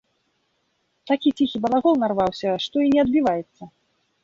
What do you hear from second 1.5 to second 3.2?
балагол нарваўся, што і не